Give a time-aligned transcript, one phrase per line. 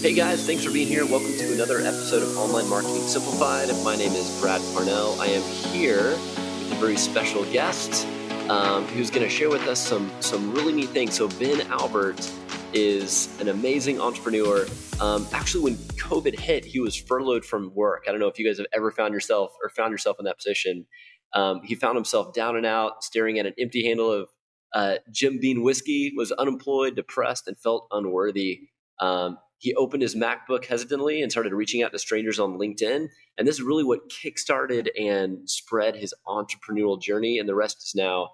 [0.00, 1.04] Hey guys, thanks for being here.
[1.04, 3.68] Welcome to another episode of Online Marketing Simplified.
[3.82, 5.20] My name is Brad Parnell.
[5.20, 8.06] I am here with a very special guest
[8.48, 11.16] um, who's going to share with us some some really neat things.
[11.16, 12.30] So Ben Albert
[12.72, 14.66] is an amazing entrepreneur.
[15.00, 18.04] Um, actually, when COVID hit, he was furloughed from work.
[18.06, 20.36] I don't know if you guys have ever found yourself or found yourself in that
[20.36, 20.86] position.
[21.34, 24.28] Um, he found himself down and out, staring at an empty handle of
[24.72, 26.12] uh, Jim Beam whiskey.
[26.16, 28.60] Was unemployed, depressed, and felt unworthy.
[29.00, 33.08] Um, he opened his MacBook hesitantly and started reaching out to strangers on LinkedIn.
[33.36, 37.38] And this is really what kickstarted and spread his entrepreneurial journey.
[37.38, 38.30] And the rest is now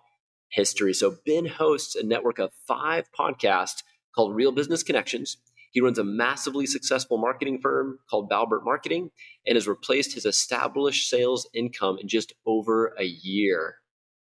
[0.50, 0.92] history.
[0.92, 3.82] So Ben hosts a network of five podcasts
[4.14, 5.38] called Real Business Connections.
[5.72, 9.10] He runs a massively successful marketing firm called Balbert Marketing
[9.46, 13.76] and has replaced his established sales income in just over a year.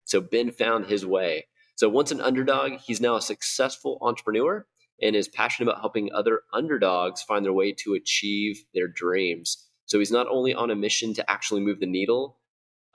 [0.03, 1.45] So Ben found his way.
[1.75, 4.67] So once an underdog, he's now a successful entrepreneur
[5.01, 9.67] and is passionate about helping other underdogs find their way to achieve their dreams.
[9.85, 12.37] So he's not only on a mission to actually move the needle,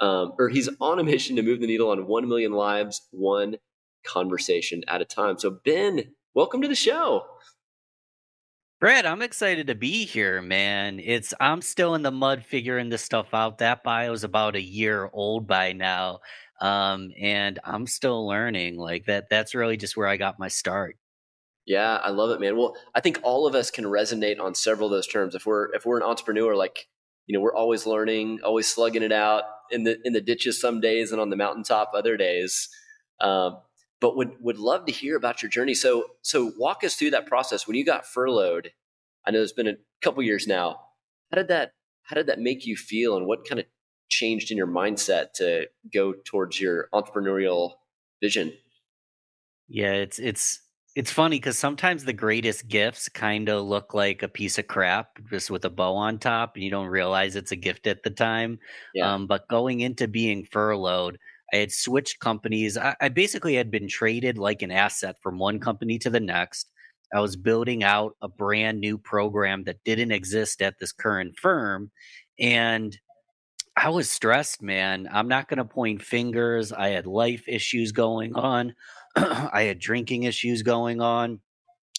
[0.00, 3.56] um, or he's on a mission to move the needle on 1 million lives, one
[4.05, 5.38] conversation at a time.
[5.38, 7.24] So, Ben, welcome to the show.
[8.80, 11.00] Brad, I'm excited to be here, man.
[11.00, 13.58] It's I'm still in the mud figuring this stuff out.
[13.58, 16.20] That bio is about a year old by now.
[16.61, 18.77] Um, and I'm still learning.
[18.77, 20.96] Like that that's really just where I got my start.
[21.66, 22.56] Yeah, I love it, man.
[22.56, 25.34] Well, I think all of us can resonate on several of those terms.
[25.34, 26.88] If we're if we're an entrepreneur, like
[27.26, 30.80] you know, we're always learning, always slugging it out in the in the ditches some
[30.80, 32.68] days, and on the mountaintop other days.
[33.20, 33.58] Um,
[34.00, 35.72] but would would love to hear about your journey.
[35.72, 38.72] So so walk us through that process when you got furloughed.
[39.26, 40.80] I know it's been a couple years now.
[41.30, 43.64] How did that how did that make you feel, and what kind of
[44.10, 47.72] changed in your mindset to go towards your entrepreneurial
[48.20, 48.52] vision?
[49.66, 50.60] Yeah, it's it's
[50.94, 55.18] it's funny because sometimes the greatest gifts kind of look like a piece of crap
[55.28, 58.10] just with a bow on top, and you don't realize it's a gift at the
[58.10, 58.58] time.
[58.94, 59.12] Yeah.
[59.12, 61.18] Um, but going into being furloughed,
[61.52, 62.78] I had switched companies.
[62.78, 66.70] I, I basically had been traded like an asset from one company to the next.
[67.12, 71.90] I was building out a brand new program that didn't exist at this current firm.
[72.38, 72.98] And
[73.77, 75.08] I was stressed, man.
[75.12, 76.73] I'm not going to point fingers.
[76.73, 78.74] I had life issues going on.
[79.17, 81.40] I had drinking issues going on.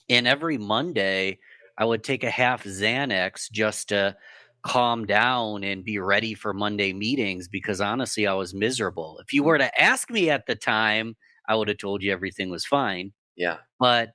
[0.09, 1.40] And every Monday,
[1.78, 4.16] I would take a half Xanax just to
[4.64, 9.19] calm down and be ready for Monday meetings because honestly, I was miserable.
[9.22, 11.16] If you were to ask me at the time,
[11.47, 13.12] I would have told you everything was fine.
[13.35, 13.58] Yeah.
[13.80, 14.12] But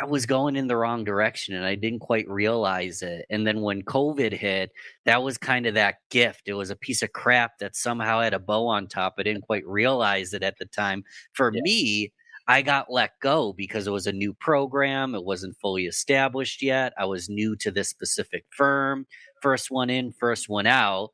[0.00, 3.26] I was going in the wrong direction and I didn't quite realize it.
[3.30, 4.70] And then when COVID hit,
[5.06, 6.42] that was kind of that gift.
[6.46, 9.14] It was a piece of crap that somehow had a bow on top.
[9.18, 11.02] I didn't quite realize it at the time.
[11.32, 11.62] For yeah.
[11.62, 12.12] me,
[12.46, 15.16] I got let go because it was a new program.
[15.16, 16.92] It wasn't fully established yet.
[16.96, 19.06] I was new to this specific firm.
[19.42, 21.10] First one in, first one out.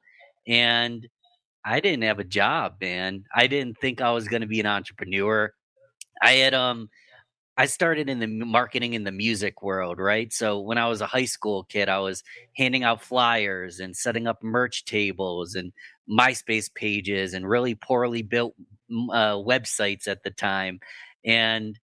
[0.46, 1.08] And
[1.64, 3.24] I didn't have a job, man.
[3.34, 5.52] I didn't think I was going to be an entrepreneur.
[6.22, 6.88] I had um
[7.56, 10.32] I started in the marketing in the music world, right?
[10.32, 12.24] So when I was a high school kid, I was
[12.56, 15.72] handing out flyers and setting up merch tables and
[16.10, 18.54] MySpace pages and really poorly built
[18.90, 20.80] uh, websites at the time.
[21.24, 21.78] And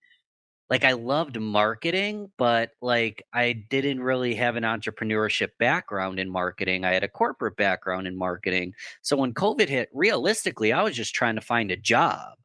[0.70, 6.84] like I loved marketing, but like I didn't really have an entrepreneurship background in marketing.
[6.84, 8.74] I had a corporate background in marketing.
[9.02, 12.36] So when COVID hit, realistically, I was just trying to find a job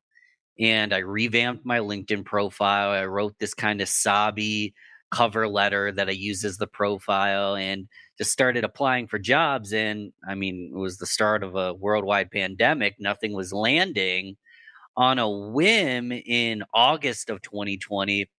[0.58, 2.90] and I revamped my LinkedIn profile.
[2.90, 4.74] I wrote this kind of sobby
[5.10, 9.72] cover letter that I used as the profile and just started applying for jobs.
[9.72, 12.96] And I mean, it was the start of a worldwide pandemic.
[12.98, 14.36] Nothing was landing.
[14.98, 18.30] On a whim in August of 2020,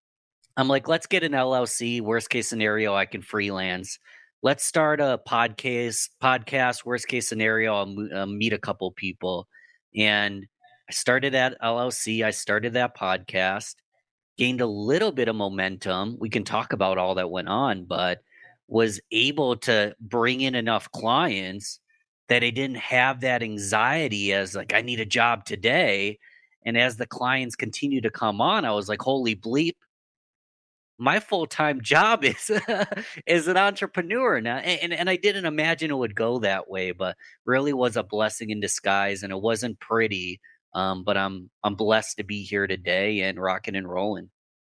[0.58, 2.02] I'm like, let's get an LLC.
[2.02, 4.00] Worst case scenario, I can freelance.
[4.42, 6.10] Let's start a podcast.
[6.22, 6.84] Podcast.
[6.84, 9.48] Worst case scenario, I'll uh, meet a couple people.
[9.96, 10.48] And
[10.90, 13.76] I started that LLC, I started that podcast,
[14.38, 16.18] gained a little bit of momentum.
[16.20, 18.22] We can talk about all that went on, but
[18.68, 21.80] was able to bring in enough clients
[22.30, 26.20] that I didn't have that anxiety as like I need a job today.
[26.66, 29.76] And as the clients continue to come on, I was like, holy bleep,
[30.98, 32.52] my full-time job is
[33.26, 37.16] is an entrepreneur now and, and i didn't imagine it would go that way but
[37.46, 40.40] really was a blessing in disguise and it wasn't pretty
[40.74, 44.30] um, but I'm I'm blessed to be here today and rocking and rolling.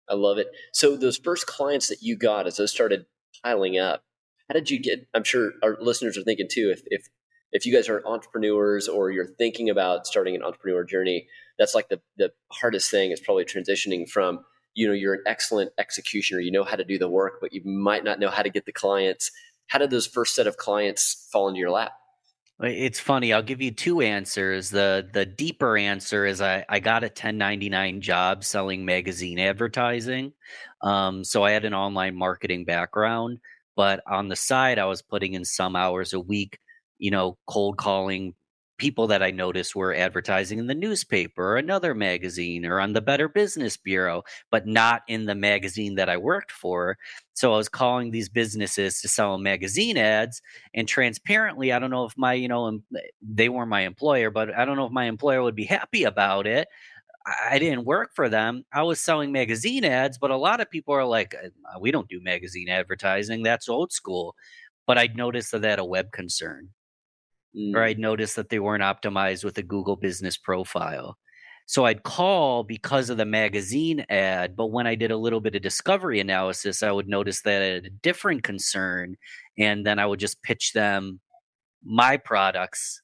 [0.09, 0.47] I love it.
[0.73, 3.05] So those first clients that you got as those started
[3.43, 4.03] piling up,
[4.49, 5.07] how did you get?
[5.13, 6.69] I'm sure our listeners are thinking too.
[6.71, 7.07] If if
[7.51, 11.89] if you guys are entrepreneurs or you're thinking about starting an entrepreneur journey, that's like
[11.89, 14.39] the the hardest thing is probably transitioning from
[14.73, 17.61] you know you're an excellent executioner you know how to do the work but you
[17.63, 19.31] might not know how to get the clients
[19.67, 21.91] how did those first set of clients fall into your lap
[22.63, 23.33] it's funny.
[23.33, 24.69] I'll give you two answers.
[24.69, 30.33] The the deeper answer is I, I got a 1099 job selling magazine advertising.
[30.81, 33.39] Um, so I had an online marketing background,
[33.75, 36.59] but on the side I was putting in some hours a week,
[36.99, 38.33] you know, cold calling
[38.83, 42.99] people that I noticed were advertising in the newspaper or another magazine or on the
[42.99, 46.97] Better Business Bureau, but not in the magazine that I worked for.
[47.33, 50.41] So I was calling these businesses to sell magazine ads.
[50.73, 52.81] And transparently, I don't know if my, you know,
[53.21, 56.45] they were my employer, but I don't know if my employer would be happy about
[56.45, 56.67] it.
[57.49, 58.65] I didn't work for them.
[58.73, 62.09] I was selling magazine ads, but a lot of people are like, uh, we don't
[62.09, 63.43] do magazine advertising.
[63.43, 64.35] That's old school.
[64.85, 66.67] But I noticed that had a web concern
[67.57, 67.75] mm.
[67.75, 71.17] or I'd notice that they weren't optimized with a Google business profile.
[71.65, 75.55] So I'd call because of the magazine ad, but when I did a little bit
[75.55, 79.15] of discovery analysis, I would notice that I had a different concern.
[79.57, 81.21] And then I would just pitch them
[81.83, 83.01] my products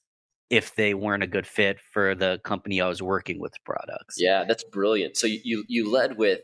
[0.50, 4.16] if they weren't a good fit for the company I was working with products.
[4.18, 5.16] Yeah, that's brilliant.
[5.16, 6.40] So you you led with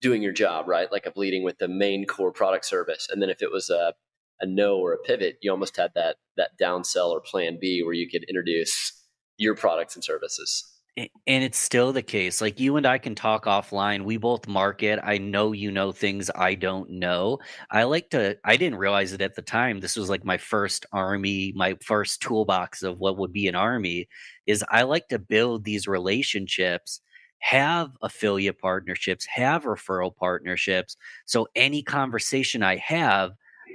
[0.00, 0.90] doing your job, right?
[0.90, 3.06] Like of leading with the main core product service.
[3.10, 3.92] And then if it was a
[4.40, 7.94] a no or a pivot, you almost had that that downsell or plan B where
[7.94, 8.92] you could introduce
[9.36, 10.66] your products and services.
[10.96, 12.40] And it's still the case.
[12.40, 14.04] Like you and I can talk offline.
[14.04, 14.98] We both market.
[15.02, 17.38] I know you know things I don't know.
[17.70, 19.80] I like to, I didn't realize it at the time.
[19.80, 24.08] This was like my first army, my first toolbox of what would be an army.
[24.46, 27.00] Is I like to build these relationships
[27.40, 30.96] have affiliate partnerships, have referral partnerships.
[31.26, 33.32] So any conversation I have,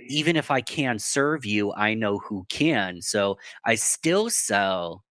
[0.08, 3.02] even if I can serve you, I know who can.
[3.02, 5.04] So I still sell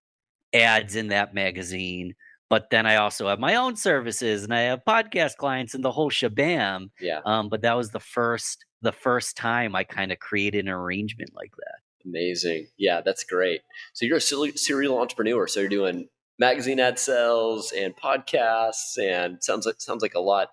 [0.52, 2.14] ads in that magazine,
[2.48, 5.92] but then I also have my own services and I have podcast clients and the
[5.92, 6.90] whole shabam.
[7.00, 7.20] Yeah.
[7.24, 11.30] Um, but that was the first the first time I kind of created an arrangement
[11.34, 11.78] like that.
[12.06, 12.66] Amazing.
[12.76, 13.62] Yeah, that's great.
[13.94, 15.46] So you're a serial entrepreneur.
[15.46, 16.08] So you're doing
[16.38, 20.50] magazine ad sales and podcasts and sounds like sounds like a lot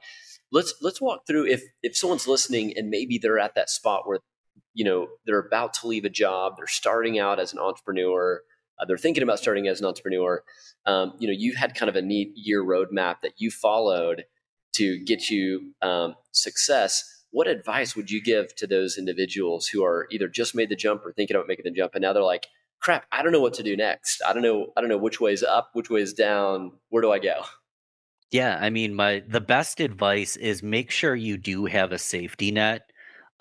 [0.52, 4.20] let's let's walk through if if someone's listening and maybe they're at that spot where
[4.74, 8.42] you know they're about to leave a job they're starting out as an entrepreneur
[8.80, 10.44] uh, they're thinking about starting as an entrepreneur
[10.86, 14.24] um, you know you had kind of a neat year roadmap that you followed
[14.74, 17.24] to get you um, success.
[17.32, 21.06] What advice would you give to those individuals who are either just made the jump
[21.06, 22.48] or thinking about making the jump and now they're like
[22.80, 24.22] crap i don't know what to do next.
[24.26, 26.74] I don't know i don't know which way is up which way is down.
[26.90, 27.44] Where do i go
[28.32, 32.52] yeah, I mean, my the best advice is make sure you do have a safety
[32.52, 32.90] net.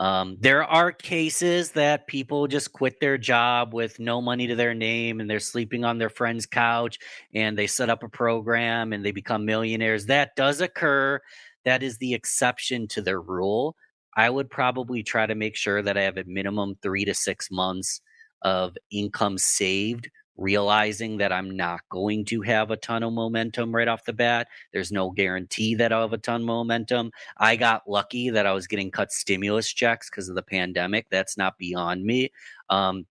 [0.01, 4.73] Um, there are cases that people just quit their job with no money to their
[4.75, 6.99] name and they're sleeping on their friend's couch
[7.35, 10.07] and they set up a program and they become millionaires.
[10.07, 11.21] That does occur.
[11.67, 13.77] That is the exception to the rule.
[14.17, 17.51] I would probably try to make sure that I have a minimum three to six
[17.51, 18.01] months
[18.43, 20.11] of income saved
[20.41, 24.49] realizing that I'm not going to have a ton of momentum right off the bat.
[24.73, 27.13] There's no guarantee that I'll have a ton of momentum.
[27.37, 31.07] I got lucky that I was getting cut stimulus checks because of the pandemic.
[31.11, 32.33] That's not beyond me.
[32.71, 33.07] Um,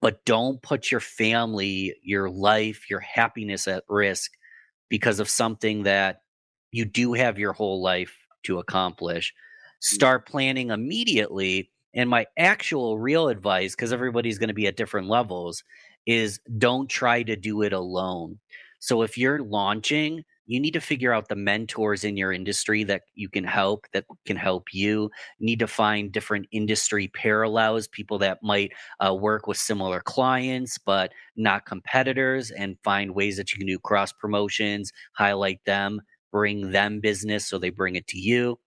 [0.00, 4.32] but don't put your family, your life, your happiness at risk
[4.88, 6.20] because of something that
[6.70, 8.14] you do have your whole life
[8.44, 9.32] to accomplish.
[9.32, 9.94] Mm.
[9.94, 11.70] Start planning immediately.
[11.94, 15.64] And my actual real advice, because everybody's going to be at different levels,
[16.06, 18.38] is don't try to do it alone.
[18.78, 23.02] So if you're launching, you need to figure out the mentors in your industry that
[23.14, 25.10] you can help that can help you.
[25.38, 28.72] you need to find different industry parallels people that might
[29.04, 33.78] uh, work with similar clients but not competitors and find ways that you can do
[33.78, 36.00] cross promotions highlight them
[36.32, 38.58] bring them business so they bring it to you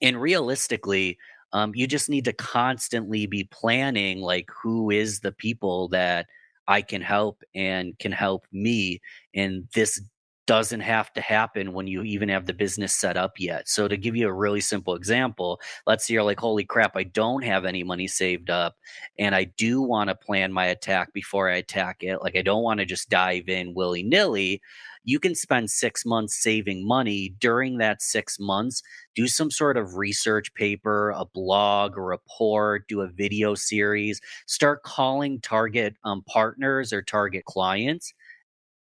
[0.00, 1.18] and realistically
[1.52, 6.26] um, you just need to constantly be planning like who is the people that
[6.68, 9.00] I can help and can help me.
[9.34, 10.00] And this
[10.46, 13.68] doesn't have to happen when you even have the business set up yet.
[13.68, 17.02] So, to give you a really simple example, let's say you're like, holy crap, I
[17.02, 18.76] don't have any money saved up
[19.18, 22.22] and I do want to plan my attack before I attack it.
[22.22, 24.62] Like, I don't want to just dive in willy nilly
[25.06, 27.34] you can spend six months saving money.
[27.40, 28.82] During that six months
[29.14, 34.82] do some sort of research paper a blog a report do a video series start
[34.82, 38.12] calling target um, partners or target clients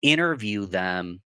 [0.01, 1.21] interview them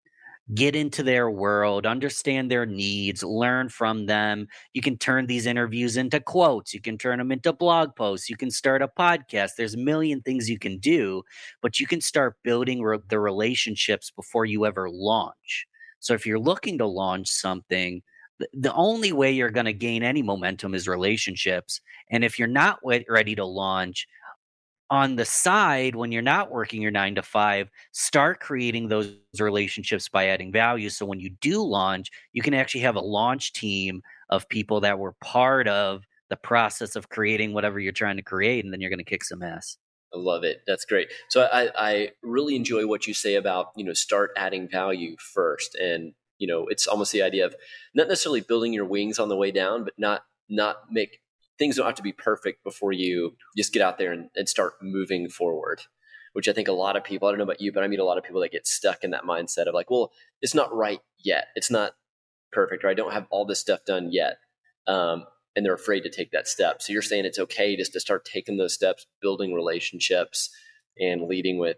[0.53, 4.48] get into their world, understand their needs, learn from them.
[4.74, 8.36] You can turn these interviews into quotes, you can turn them into blog posts, you
[8.36, 9.51] can start a podcast.
[9.58, 11.24] There's a million things you can do,
[11.62, 15.67] but you can start building re- the relationships before you ever launch.
[16.00, 18.01] So if you're looking to launch something,
[18.53, 21.79] the only way you're going to gain any momentum is relationships.
[22.10, 24.08] And if you're not ready to launch,
[24.92, 30.10] on the side, when you're not working your nine to five, start creating those relationships
[30.10, 30.90] by adding value.
[30.90, 35.00] So when you do launch, you can actually have a launch team of people that
[35.00, 38.90] were part of the process of creating whatever you're trying to create, and then you're
[38.90, 39.78] going to kick some ass.
[40.14, 40.62] I love it.
[40.68, 41.08] That's great.
[41.30, 45.74] So I, I really enjoy what you say about you know start adding value first,
[45.76, 47.56] and you know it's almost the idea of
[47.96, 51.21] not necessarily building your wings on the way down, but not not make
[51.62, 54.74] things don't have to be perfect before you just get out there and, and start
[54.82, 55.84] moving forward.
[56.34, 58.00] Which I think a lot of people, I don't know about you, but I meet
[58.00, 60.74] a lot of people that get stuck in that mindset of like, well, it's not
[60.74, 61.50] right yet.
[61.56, 61.91] It's not
[62.51, 64.38] perfect, or I don't have all this stuff done yet.
[64.88, 65.25] Um,
[65.56, 66.82] and they're afraid to take that step.
[66.82, 70.50] So you're saying it's okay just to start taking those steps, building relationships,
[70.98, 71.77] and leading with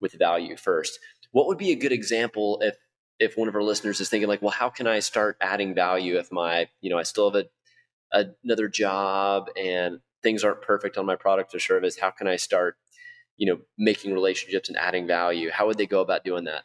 [0.00, 1.00] with value first.
[1.32, 2.76] What would be a good example if
[3.18, 6.18] if one of our listeners is thinking like, well, how can I start adding value
[6.18, 7.48] if my you know I still have a,
[8.12, 11.98] another job and things aren't perfect on my product or service?
[11.98, 12.76] How can I start
[13.36, 15.50] you know making relationships and adding value?
[15.50, 16.64] How would they go about doing that?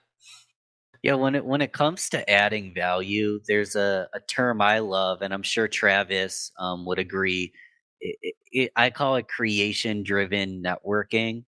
[1.03, 5.21] Yeah, when it when it comes to adding value, there's a, a term I love,
[5.21, 7.53] and I'm sure Travis um, would agree.
[7.99, 11.45] It, it, it, I call it creation driven networking.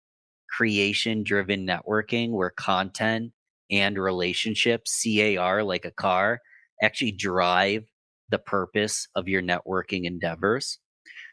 [0.50, 3.32] Creation driven networking, where content
[3.70, 6.40] and relationships, CAR, like a car,
[6.82, 7.84] actually drive
[8.28, 10.78] the purpose of your networking endeavors.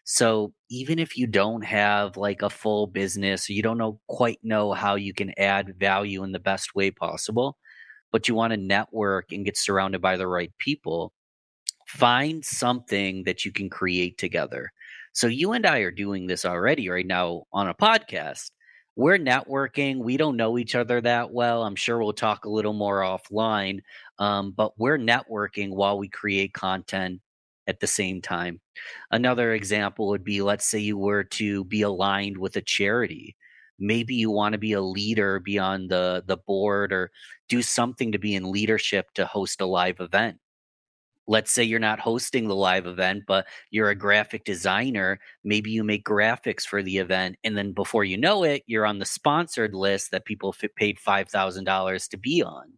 [0.03, 4.73] So even if you don't have like a full business, you don't know quite know
[4.73, 7.57] how you can add value in the best way possible,
[8.11, 11.13] but you want to network and get surrounded by the right people,
[11.87, 14.71] find something that you can create together.
[15.13, 18.51] So you and I are doing this already right now on a podcast.
[18.95, 19.99] We're networking.
[19.99, 21.63] We don't know each other that well.
[21.63, 23.79] I'm sure we'll talk a little more offline,
[24.19, 27.21] um, but we're networking while we create content
[27.67, 28.59] at the same time.
[29.11, 33.35] Another example would be let's say you were to be aligned with a charity
[33.81, 37.11] maybe you want to be a leader be on the the board or
[37.49, 40.37] do something to be in leadership to host a live event
[41.27, 45.83] let's say you're not hosting the live event but you're a graphic designer maybe you
[45.83, 49.73] make graphics for the event and then before you know it you're on the sponsored
[49.73, 52.73] list that people f- paid $5000 to be on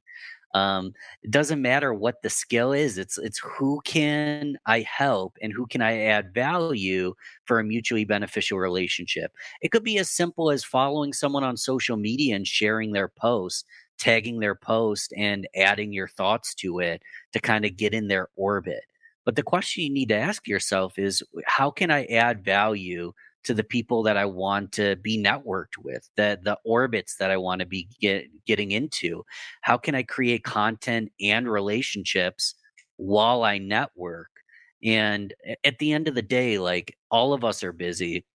[0.53, 2.97] um, it doesn't matter what the skill is.
[2.97, 8.05] It's it's who can I help and who can I add value for a mutually
[8.05, 9.31] beneficial relationship.
[9.61, 13.65] It could be as simple as following someone on social media and sharing their posts,
[13.99, 17.01] tagging their post and adding your thoughts to it
[17.33, 18.83] to kind of get in their orbit.
[19.25, 23.13] But the question you need to ask yourself is how can I add value
[23.45, 27.37] to the people that I want to be networked with, the the orbits that I
[27.37, 29.23] want to be get, getting into.
[29.61, 32.55] How can I create content and relationships
[32.97, 34.29] while I network?
[34.83, 35.33] And
[35.63, 38.25] at the end of the day, like all of us are busy.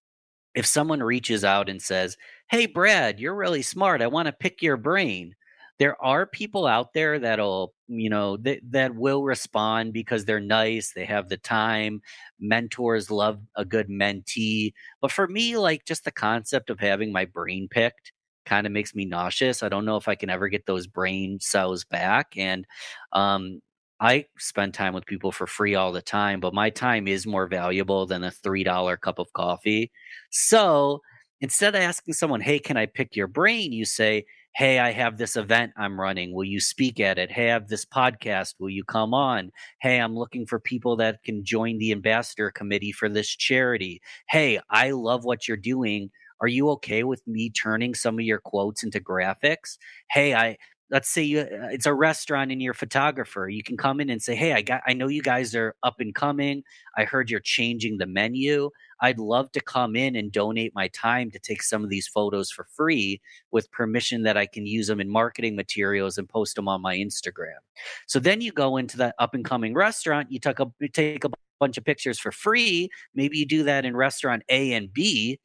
[0.55, 2.17] If someone reaches out and says,
[2.51, 4.03] "Hey Brad, you're really smart.
[4.03, 5.35] I want to pick your brain."
[5.79, 10.93] There are people out there that'll you know that that will respond because they're nice
[10.93, 12.01] they have the time
[12.41, 17.25] mentors love a good mentee but for me like just the concept of having my
[17.25, 18.13] brain picked
[18.45, 21.39] kind of makes me nauseous i don't know if i can ever get those brain
[21.41, 22.67] cells back and
[23.13, 23.61] um
[24.01, 27.49] I spend time with people for free all the time, but my time is more
[27.49, 29.91] valuable than a $3 cup of coffee.
[30.31, 31.01] So
[31.41, 33.73] instead of asking someone, Hey, can I pick your brain?
[33.73, 34.25] You say,
[34.59, 36.35] hey, I have this event I'm running.
[36.35, 37.31] Will you speak at it?
[37.31, 38.55] Hey, I have this podcast.
[38.59, 39.53] Will you come on?
[39.81, 44.01] Hey, I'm looking for people that can join the ambassador committee for this charity.
[44.29, 46.11] Hey, I love what you're doing.
[46.41, 49.79] Are you okay with me turning some of your quotes into graphics?
[50.11, 50.57] Hey, I
[50.91, 54.11] let's say you, uh, it's a restaurant and you're a photographer you can come in
[54.11, 56.63] and say hey i got i know you guys are up and coming
[56.97, 61.31] i heard you're changing the menu I'd love to come in and donate my time
[61.31, 65.01] to take some of these photos for free with permission that I can use them
[65.01, 67.59] in marketing materials and post them on my Instagram.
[68.07, 71.31] So then you go into that up and coming restaurant, you a you take a
[71.61, 72.89] bunch of pictures for free.
[73.15, 75.39] Maybe you do that in restaurant A and B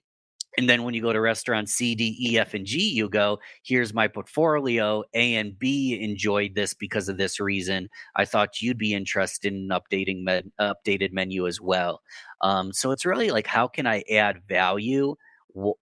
[0.57, 3.39] and then when you go to restaurant C, D, E, F, and G, you go,
[3.63, 5.03] here's my portfolio.
[5.13, 7.89] A and B enjoyed this because of this reason.
[8.15, 10.25] I thought you'd be interested in updating
[10.59, 12.01] updated menu as well.
[12.41, 15.15] Um, so it's really like, how can I add value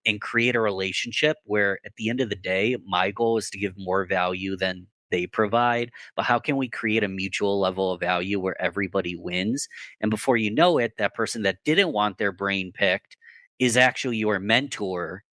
[0.05, 3.57] and create a relationship where at the end of the day, my goal is to
[3.59, 7.99] give more value than they provide, but how can we create a mutual level of
[7.99, 9.67] value where everybody wins?
[9.99, 13.17] And before you know it, that person that didn't want their brain picked
[13.61, 15.23] is actually your mentor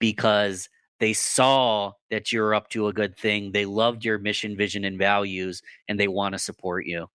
[0.00, 0.68] because
[1.00, 3.52] they saw that you're up to a good thing.
[3.52, 7.06] They loved your mission, vision, and values, and they want to support you.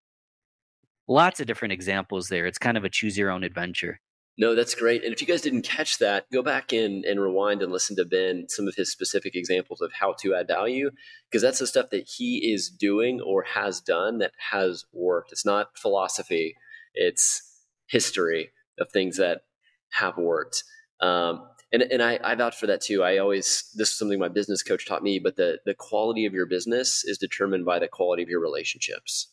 [1.12, 2.46] lots of different examples there.
[2.48, 4.00] It's kind of a choose your own adventure.
[4.38, 5.04] No, that's great.
[5.04, 8.06] And if you guys didn't catch that, go back in and rewind and listen to
[8.06, 10.90] Ben some of his specific examples of how to add value,
[11.30, 15.32] because that's the stuff that he is doing or has done that has worked.
[15.32, 16.56] It's not philosophy,
[16.94, 17.44] it's
[17.88, 19.42] history of things that
[19.92, 20.64] have worked.
[21.00, 23.04] Um, and and I, I vouch for that too.
[23.04, 26.34] I always this is something my business coach taught me, but the the quality of
[26.34, 29.32] your business is determined by the quality of your relationships.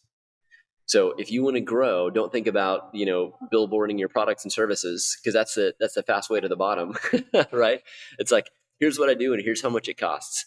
[0.87, 4.53] So if you want to grow, don't think about you know billboarding your products and
[4.53, 6.95] services because that's the that's the fast way to the bottom,
[7.53, 7.83] right?
[8.19, 10.47] It's like here's what I do and here's how much it costs.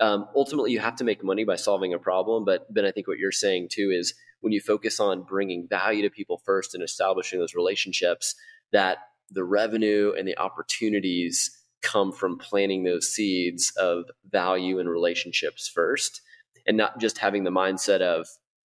[0.00, 3.08] Um, ultimately, you have to make money by solving a problem, but Ben, I think
[3.08, 6.82] what you're saying too is when you focus on bringing value to people first and
[6.82, 8.34] establishing those relationships,
[8.72, 8.98] that
[9.30, 11.50] the revenue and the opportunities
[11.82, 16.20] come from planting those seeds of value and relationships first
[16.66, 18.26] and not just having the mindset of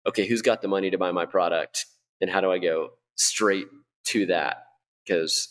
[0.08, 1.86] okay who's got the money to buy my product?
[2.22, 3.68] And how do i go straight
[4.08, 4.64] to that?
[5.06, 5.48] Because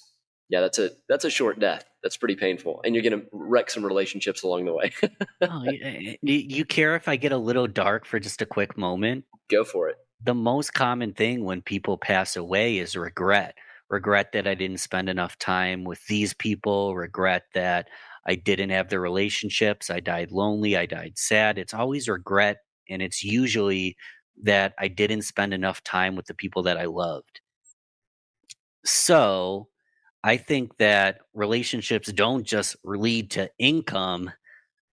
[0.49, 1.85] yeah that's a that's a short death.
[2.03, 4.93] That's pretty painful and you're going to wreck some relationships along the way.
[5.41, 8.77] Oh, eh, eh, you care if i get a little dark for just a quick
[8.77, 9.25] moment?
[9.51, 9.97] Go for it.
[10.23, 13.55] The most common thing when people pass away is regret
[13.91, 17.89] regret that I didn't spend enough time with these people, regret that
[18.27, 21.59] I didn't have the relationships, I died lonely, I died sad.
[21.59, 22.59] It's always regret.
[22.91, 23.97] And it's usually
[24.43, 27.41] that I didn't spend enough time with the people that I loved.
[28.85, 29.69] So
[30.23, 34.31] I think that relationships don't just lead to income,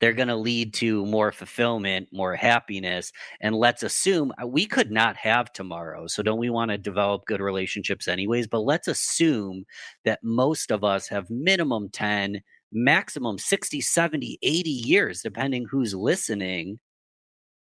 [0.05, 3.12] they're going to lead to more fulfillment, more happiness.
[3.41, 6.05] And let's assume uh, we could not have tomorrow.
[6.05, 8.45] So, don't we want to develop good relationships anyways?
[8.47, 9.65] But let's assume
[10.03, 16.77] that most of us have minimum 10, maximum 60, 70, 80 years, depending who's listening.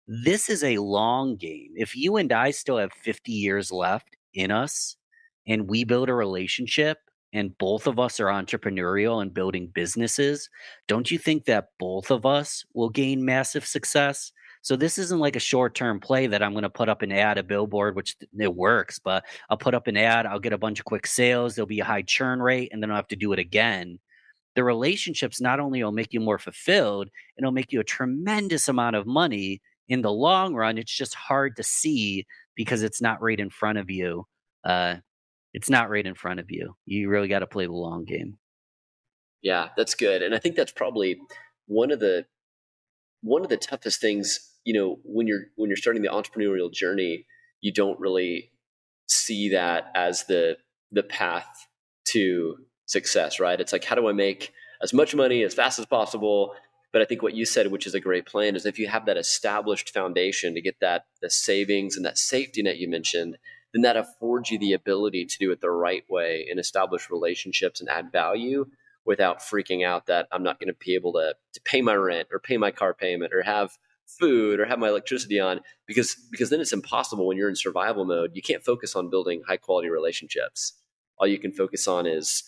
[0.06, 1.70] This is a long game.
[1.76, 4.96] If you and I still have 50 years left in us
[5.46, 6.98] and we build a relationship,
[7.32, 10.48] and both of us are entrepreneurial and building businesses,
[10.86, 14.32] don't you think that both of us will gain massive success?
[14.62, 17.38] So this isn't like a short-term play that I'm going to put up an ad,
[17.38, 20.78] a billboard, which it works, but I'll put up an ad, I'll get a bunch
[20.78, 23.32] of quick sales, there'll be a high churn rate, and then I'll have to do
[23.32, 23.98] it again.
[24.56, 28.96] The relationships not only will make you more fulfilled, it'll make you a tremendous amount
[28.96, 30.78] of money in the long run.
[30.78, 32.26] It's just hard to see
[32.56, 34.26] because it's not right in front of you.
[34.64, 34.96] Uh,
[35.52, 36.74] it's not right in front of you.
[36.84, 38.38] You really got to play the long game.
[39.42, 40.22] Yeah, that's good.
[40.22, 41.18] And I think that's probably
[41.66, 42.26] one of the
[43.22, 47.26] one of the toughest things, you know, when you're when you're starting the entrepreneurial journey,
[47.60, 48.52] you don't really
[49.06, 50.56] see that as the
[50.90, 51.66] the path
[52.08, 52.56] to
[52.86, 53.60] success, right?
[53.60, 56.54] It's like how do I make as much money as fast as possible?
[56.92, 59.04] But I think what you said, which is a great plan, is if you have
[59.06, 63.36] that established foundation to get that the savings and that safety net you mentioned,
[63.72, 67.80] then that affords you the ability to do it the right way and establish relationships
[67.80, 68.66] and add value
[69.04, 72.28] without freaking out that I'm not going to be able to, to pay my rent
[72.30, 76.50] or pay my car payment or have food or have my electricity on because because
[76.50, 78.32] then it's impossible when you're in survival mode.
[78.34, 80.74] You can't focus on building high quality relationships.
[81.18, 82.42] All you can focus on is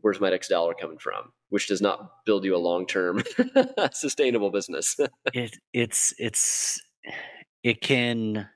[0.00, 3.22] where's my next dollar coming from, which does not build you a long term
[3.92, 4.96] sustainable business.
[5.32, 6.80] it, it's it's
[7.62, 8.48] it can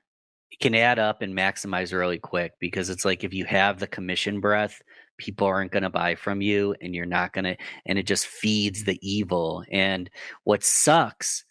[0.59, 4.39] can add up and maximize really quick because it's like if you have the commission
[4.39, 4.81] breath
[5.17, 8.27] people aren't going to buy from you and you're not going to and it just
[8.27, 9.63] feeds the evil.
[9.71, 10.09] And
[10.43, 11.43] what sucks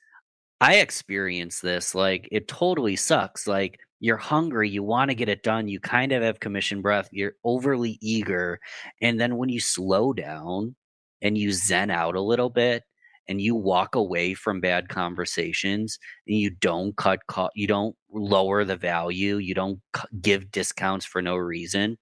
[0.61, 5.43] i experience this like it totally sucks like you're hungry you want to get it
[5.43, 8.59] done you kind of have commission breath you're overly eager
[9.03, 10.75] and then when you slow down
[11.23, 12.83] and you zen out a little bit
[13.29, 18.65] and you walk away from bad conversations and you don't cut co- you don't lower
[18.65, 19.81] the value you don't
[20.21, 21.97] give discounts for no reason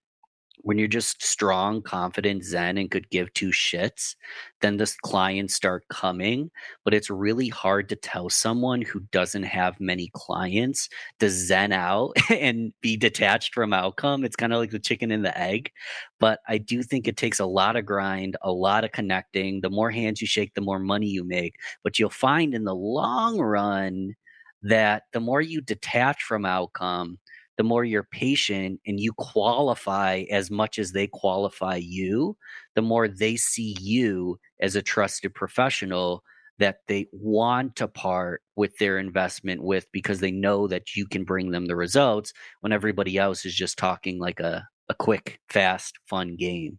[0.64, 4.16] when you're just strong, confident, zen, and could give two shits,
[4.62, 6.50] then the clients start coming.
[6.85, 10.88] But it's really hard to tell someone who doesn't have many clients
[11.20, 14.24] to zen out and be detached from outcome.
[14.24, 15.70] It's kind of like the chicken and the egg.
[16.18, 19.61] But I do think it takes a lot of grind, a lot of connecting.
[19.61, 21.57] The more hands you shake, the more money you make.
[21.83, 24.14] But you'll find in the long run
[24.62, 27.18] that the more you detach from outcome,
[27.56, 32.36] the more you're patient and you qualify as much as they qualify you,
[32.74, 36.22] the more they see you as a trusted professional
[36.58, 41.24] that they want to part with their investment with because they know that you can
[41.24, 45.98] bring them the results when everybody else is just talking like a, a quick, fast,
[46.08, 46.78] fun game.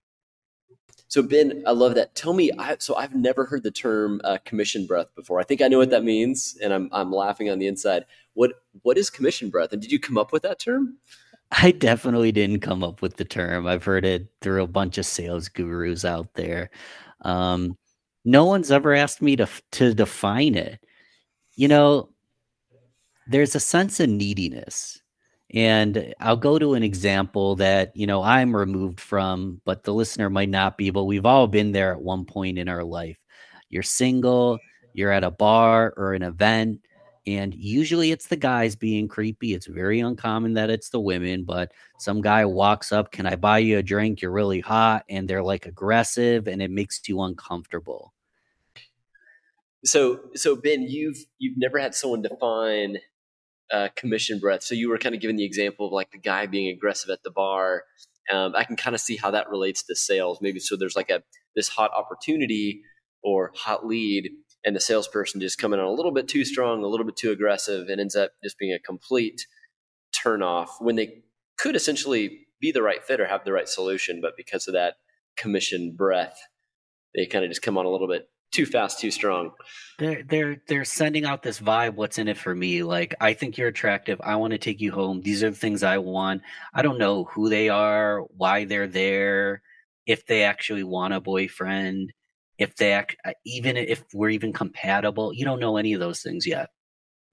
[1.07, 2.15] So Ben, I love that.
[2.15, 5.39] Tell me, I, so I've never heard the term uh, commission breath before.
[5.39, 8.05] I think I know what that means, and I'm I'm laughing on the inside.
[8.33, 10.97] What what is commission breath, and did you come up with that term?
[11.51, 13.67] I definitely didn't come up with the term.
[13.67, 16.71] I've heard it through a bunch of sales gurus out there.
[17.21, 17.77] Um,
[18.25, 20.79] no one's ever asked me to to define it.
[21.55, 22.09] You know,
[23.27, 25.01] there's a sense of neediness.
[25.55, 30.29] And I'll go to an example that, you know, I'm removed from, but the listener
[30.29, 33.17] might not be, but we've all been there at one point in our life.
[33.69, 34.59] You're single,
[34.93, 36.81] you're at a bar or an event,
[37.25, 39.53] and usually it's the guys being creepy.
[39.53, 43.59] It's very uncommon that it's the women, but some guy walks up, Can I buy
[43.59, 44.21] you a drink?
[44.21, 45.05] You're really hot.
[45.09, 48.13] And they're like aggressive and it makes you uncomfortable.
[49.85, 52.97] So, so Ben, you've you've never had someone define
[53.71, 54.63] uh, commission breath.
[54.63, 57.23] So you were kind of giving the example of like the guy being aggressive at
[57.23, 57.83] the bar.
[58.31, 60.39] Um, I can kind of see how that relates to sales.
[60.41, 61.23] Maybe so there's like a
[61.55, 62.81] this hot opportunity
[63.23, 64.29] or hot lead,
[64.63, 67.31] and the salesperson just coming on a little bit too strong, a little bit too
[67.31, 69.41] aggressive, and ends up just being a complete
[70.21, 71.23] turn off when they
[71.57, 74.95] could essentially be the right fit or have the right solution, but because of that
[75.37, 76.37] commission breath,
[77.13, 79.51] they kind of just come on a little bit too fast, too strong.
[79.99, 81.95] They're they're they're sending out this vibe.
[81.95, 82.83] What's in it for me?
[82.83, 84.19] Like I think you're attractive.
[84.23, 85.21] I want to take you home.
[85.21, 86.41] These are the things I want.
[86.73, 89.61] I don't know who they are, why they're there,
[90.05, 92.13] if they actually want a boyfriend
[92.57, 96.21] if they act, uh, even if we're even compatible, you don't know any of those
[96.21, 96.69] things yet.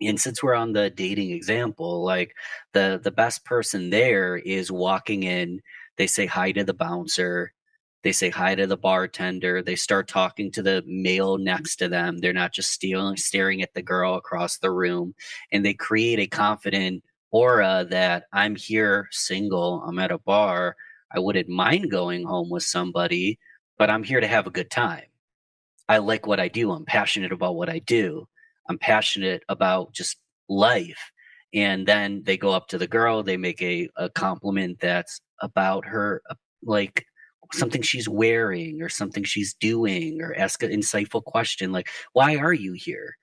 [0.01, 2.35] And since we're on the dating example, like
[2.73, 5.61] the the best person there is walking in,
[5.97, 7.53] they say hi to the bouncer,
[8.03, 12.19] they say hi to the bartender, they start talking to the male next to them.
[12.19, 15.15] They're not just stealing, staring at the girl across the room,
[15.53, 20.77] and they create a confident aura that I'm here single, I'm at a bar,
[21.15, 23.39] I wouldn't mind going home with somebody,
[23.79, 25.05] but I'm here to have a good time
[25.89, 26.73] I like what I do.
[26.73, 28.27] I'm passionate about what I do.
[28.69, 31.11] I'm passionate about just life.
[31.55, 35.85] And then they go up to the girl, they make a, a compliment that's about
[35.87, 37.05] her, uh, like
[37.53, 42.53] something she's wearing or something she's doing, or ask an insightful question like, Why are
[42.53, 43.17] you here?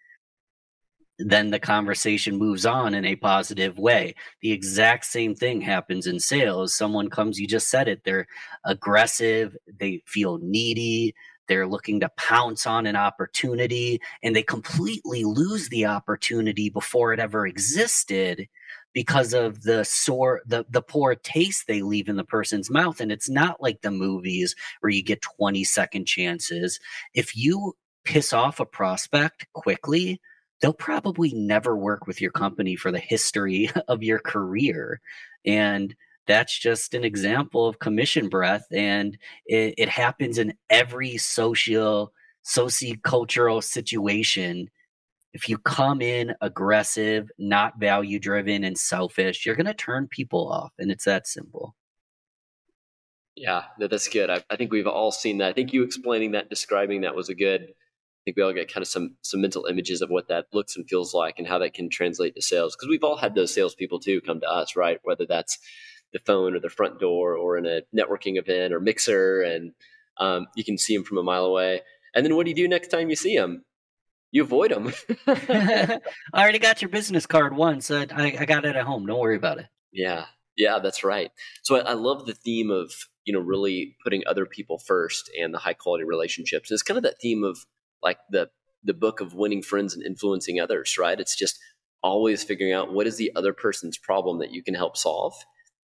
[1.18, 4.16] Then the conversation moves on in a positive way.
[4.42, 6.74] The exact same thing happens in sales.
[6.76, 8.28] Someone comes, you just said it, they're
[8.64, 11.14] aggressive, they feel needy,
[11.50, 17.20] they're looking to pounce on an opportunity and they completely lose the opportunity before it
[17.20, 18.48] ever existed
[18.94, 23.12] because of the sore the, the poor taste they leave in the person's mouth and
[23.12, 26.80] it's not like the movies where you get 20 second chances.
[27.14, 27.74] If you
[28.04, 30.20] piss off a prospect quickly
[30.62, 35.00] they'll probably never work with your company for the history of your career.
[35.46, 35.96] And
[36.28, 42.14] that's just an example of commission breath and it, it happens in every social
[42.46, 44.70] sociocultural situation
[45.34, 50.52] if you come in aggressive not value driven and selfish you're going to turn people
[50.52, 51.76] off and it's that simple
[53.36, 56.50] yeah that's good I, I, think we've all seen that i think you explaining that
[56.50, 59.66] describing that was a good i think we all get kind of some some mental
[59.66, 62.76] images of what that looks and feels like and how that can translate to sales
[62.76, 65.60] because we've all had those salespeople too come to us right whether that's
[66.14, 69.72] the phone or the front door or in a networking event or mixer, and
[70.18, 71.82] um, you can see them from a mile away.
[72.16, 73.64] And then what do you do next time you see them?
[74.32, 74.94] You avoid them.
[75.28, 76.00] I
[76.34, 77.90] already got your business card once.
[77.92, 79.06] I, I got it at home.
[79.06, 79.68] Don't worry about it.
[79.92, 81.32] Yeah, yeah, that's right.
[81.64, 82.92] So I, I love the theme of
[83.26, 86.72] you know really putting other people first and the high quality relationships.
[86.72, 87.58] It's kind of that theme of
[88.04, 88.50] like the
[88.84, 91.20] the book of winning friends and influencing others, right?
[91.20, 91.60] It's just
[92.02, 95.34] always figuring out what is the other person's problem that you can help solve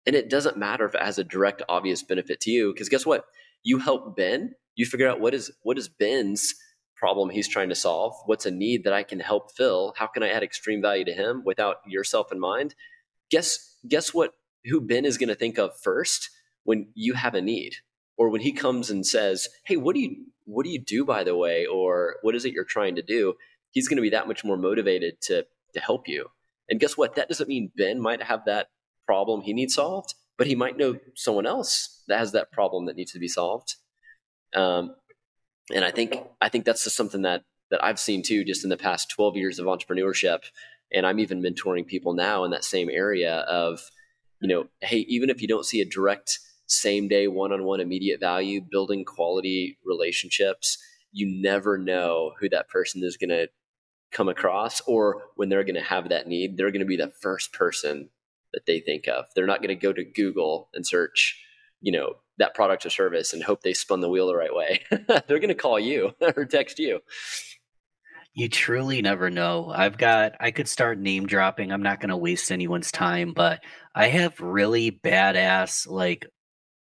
[0.06, 3.06] and it doesn't matter if it has a direct, obvious benefit to you, because guess
[3.06, 3.26] what?
[3.64, 6.56] You help Ben, you figure out what is what is Ben's
[7.02, 10.22] problem he's trying to solve, what's a need that I can help fill, how can
[10.22, 12.76] I add extreme value to him without yourself in mind?
[13.32, 14.36] Guess guess what
[14.66, 16.30] who Ben is going to think of first
[16.64, 17.74] when you have a need
[18.18, 21.24] or when he comes and says, "Hey, what do you what do you do by
[21.24, 23.34] the way?" or "What is it you're trying to do?"
[23.72, 26.28] He's going to be that much more motivated to to help you.
[26.70, 27.16] And guess what?
[27.16, 28.68] That doesn't mean Ben might have that
[29.08, 32.96] problem he needs solved, but he might know someone else that has that problem that
[32.96, 33.76] needs to be solved.
[34.54, 34.96] Um,
[35.74, 38.70] and I think I think that's just something that that I've seen too, just in
[38.70, 40.44] the past 12 years of entrepreneurship.
[40.94, 43.80] And I'm even mentoring people now in that same area of,
[44.42, 47.80] you know, hey, even if you don't see a direct same day one on one
[47.80, 50.78] immediate value, building quality relationships,
[51.12, 53.48] you never know who that person is going to
[54.12, 57.12] come across or when they're going to have that need, they're going to be the
[57.22, 58.10] first person
[58.54, 59.26] that they think of.
[59.36, 61.42] They're not going to go to Google and search,
[61.82, 64.82] you know, that product or service and hope they spun the wheel the right way.
[64.91, 67.00] They're going to call you or text you.
[68.34, 69.72] You truly never know.
[69.76, 71.72] I've got, I could start name dropping.
[71.72, 73.60] I'm not going to waste anyone's time, but
[73.94, 76.26] I have really badass, like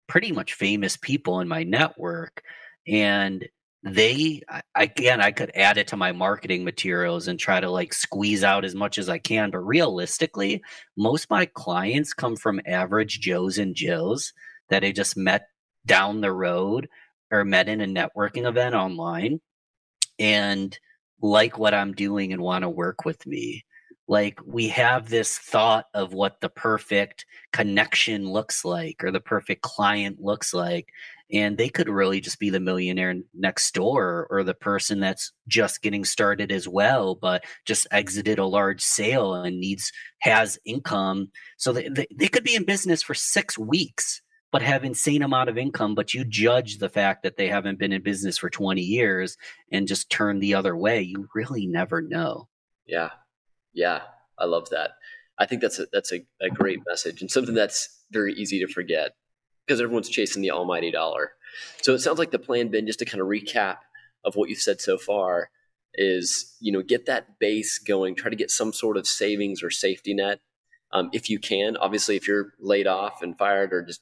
[0.08, 2.42] pretty much famous people in my network.
[2.88, 3.48] And
[3.84, 4.42] they,
[4.74, 8.66] again, I could add it to my marketing materials and try to like squeeze out
[8.66, 9.52] as much as I can.
[9.52, 10.64] But realistically,
[10.98, 14.34] most of my clients come from average Joes and Jills
[14.70, 15.48] that I just met
[15.86, 16.88] down the road
[17.32, 19.40] or met in a networking event online
[20.20, 20.78] and
[21.22, 23.66] like what I'm doing and want to work with me.
[24.08, 29.62] Like we have this thought of what the perfect connection looks like or the perfect
[29.64, 30.88] client looks like.
[31.30, 35.82] And they could really just be the millionaire next door or the person that's just
[35.82, 41.30] getting started as well, but just exited a large sale and needs, has income.
[41.58, 44.22] So they, they, they could be in business for six weeks
[44.52, 47.94] but have insane amount of income but you judge the fact that they haven't been
[47.94, 49.38] in business for 20 years
[49.72, 52.48] and just turn the other way you really never know.
[52.86, 53.10] Yeah.
[53.74, 54.02] Yeah.
[54.38, 54.92] I love that.
[55.38, 58.72] I think that's a that's a, a great message and something that's very easy to
[58.72, 59.12] forget
[59.66, 61.34] because everyone's chasing the almighty dollar.
[61.82, 63.78] So it sounds like the plan ben just to kind of recap
[64.24, 65.50] of what you've said so far
[65.94, 69.70] is you know get that base going try to get some sort of savings or
[69.70, 70.40] safety net
[70.92, 71.78] um, if you can.
[71.78, 74.02] Obviously if you're laid off and fired or just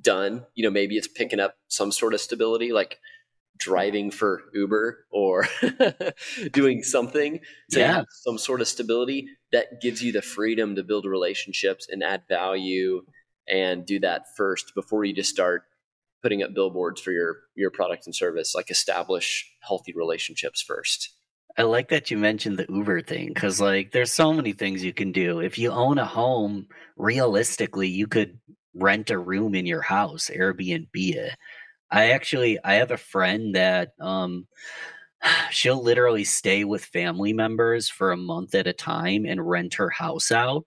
[0.00, 0.46] done.
[0.54, 2.98] You know, maybe it's picking up some sort of stability, like
[3.58, 5.46] driving for Uber or
[6.52, 7.38] doing something
[7.70, 7.92] to yeah.
[7.94, 12.22] have some sort of stability that gives you the freedom to build relationships and add
[12.28, 13.04] value
[13.48, 15.62] and do that first before you just start
[16.22, 21.10] putting up billboards for your your product and service like establish healthy relationships first
[21.56, 24.94] I like that you mentioned the Uber thing because, like, there's so many things you
[24.94, 25.40] can do.
[25.40, 28.38] If you own a home, realistically, you could
[28.74, 31.34] rent a room in your house, Airbnb it.
[31.90, 34.46] I actually I have a friend that um
[35.50, 39.90] she'll literally stay with family members for a month at a time and rent her
[39.90, 40.64] house out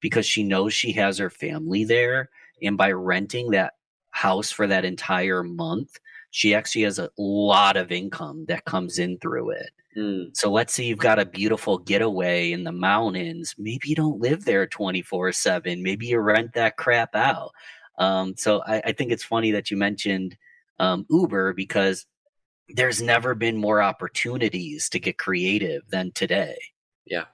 [0.00, 2.30] because she knows she has her family there
[2.62, 3.74] and by renting that
[4.10, 5.98] house for that entire month
[6.30, 10.36] she actually has a lot of income that comes in through it Mm.
[10.36, 13.54] So let's say you've got a beautiful getaway in the mountains.
[13.58, 15.82] Maybe you don't live there 24 7.
[15.82, 17.50] Maybe you rent that crap out.
[17.98, 20.36] Um, so I, I, think it's funny that you mentioned
[20.78, 22.06] um, Uber because
[22.68, 26.56] there's never been more opportunities to get creative than today.
[27.04, 27.24] Yeah.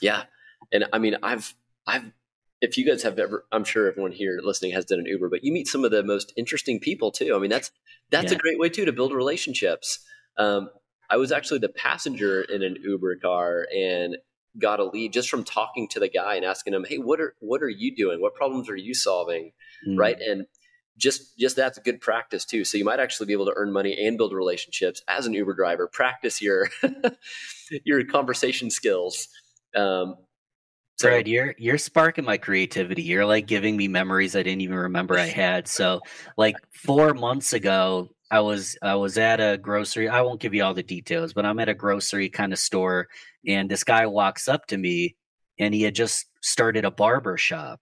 [0.00, 0.24] Yeah.
[0.70, 1.56] And I mean, I've,
[1.88, 2.12] I've,
[2.60, 5.42] if you guys have ever, I'm sure everyone here listening has done an Uber, but
[5.42, 7.34] you meet some of the most interesting people too.
[7.34, 7.72] I mean, that's,
[8.10, 8.38] that's yeah.
[8.38, 9.98] a great way too to build relationships.
[10.36, 10.70] Um,
[11.10, 14.16] I was actually the passenger in an Uber car and
[14.58, 17.34] got a lead just from talking to the guy and asking him, "Hey, what are
[17.40, 18.20] what are you doing?
[18.20, 19.52] What problems are you solving?"
[19.86, 19.98] Mm.
[19.98, 20.20] Right?
[20.20, 20.46] And
[20.98, 22.64] just just that's good practice too.
[22.64, 25.54] So you might actually be able to earn money and build relationships as an Uber
[25.54, 25.88] driver.
[25.88, 26.68] Practice your
[27.84, 29.28] your conversation skills.
[29.74, 30.16] Um,
[30.98, 33.02] so, right, you're you're sparking my creativity.
[33.02, 35.68] You're like giving me memories I didn't even remember I had.
[35.68, 36.00] So,
[36.36, 40.08] like four months ago, I was I was at a grocery.
[40.08, 43.08] I won't give you all the details, but I'm at a grocery kind of store,
[43.46, 45.16] and this guy walks up to me,
[45.58, 47.80] and he had just started a barber shop,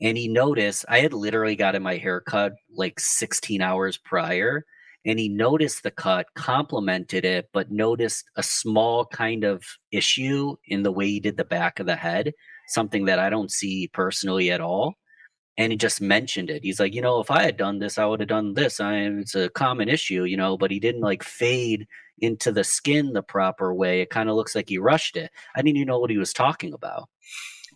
[0.00, 4.66] and he noticed I had literally gotten my hair cut like 16 hours prior,
[5.04, 9.62] and he noticed the cut, complimented it, but noticed a small kind of
[9.92, 12.34] issue in the way he did the back of the head,
[12.68, 14.96] something that I don't see personally at all
[15.58, 16.62] and he just mentioned it.
[16.62, 18.80] He's like, you know, if I had done this, I would have done this.
[18.80, 21.86] I it's a common issue, you know, but he didn't like fade
[22.20, 24.00] into the skin the proper way.
[24.00, 25.30] It kind of looks like he rushed it.
[25.54, 27.08] I didn't even know what he was talking about.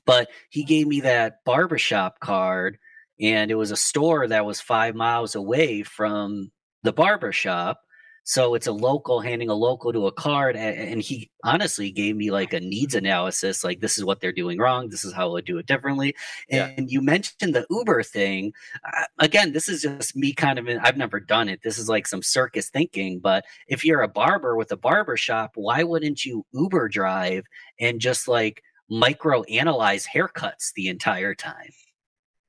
[0.06, 2.78] But he gave me that barbershop card
[3.20, 6.50] and it was a store that was 5 miles away from
[6.82, 7.80] the barbershop
[8.24, 12.30] so it's a local handing a local to a card, and, he honestly gave me
[12.30, 13.64] like a needs analysis.
[13.64, 14.88] Like this is what they're doing wrong.
[14.88, 16.14] This is how I would do it differently.
[16.48, 16.70] Yeah.
[16.76, 18.52] And you mentioned the Uber thing.
[18.84, 20.68] Uh, again, this is just me kind of.
[20.68, 21.60] In, I've never done it.
[21.64, 23.18] This is like some circus thinking.
[23.18, 27.44] But if you're a barber with a barber shop, why wouldn't you Uber drive
[27.80, 31.72] and just like micro analyze haircuts the entire time?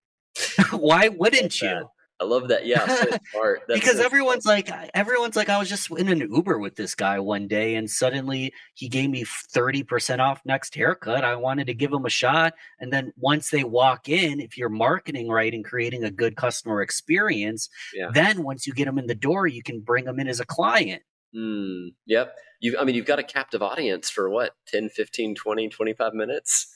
[0.72, 1.90] why wouldn't you?
[2.24, 2.66] I love that.
[2.66, 3.18] Yeah, so
[3.68, 4.70] because so everyone's smart.
[4.70, 7.90] like, everyone's like, I was just in an Uber with this guy one day, and
[7.90, 11.26] suddenly he gave me thirty percent off next haircut.
[11.26, 14.70] I wanted to give him a shot, and then once they walk in, if you're
[14.70, 18.10] marketing right and creating a good customer experience, yeah.
[18.14, 20.46] then once you get them in the door, you can bring them in as a
[20.46, 21.04] client.
[21.36, 22.36] Mm, yep.
[22.60, 26.74] You, I mean, you've got a captive audience for what, 10, 15, 20, 25 minutes?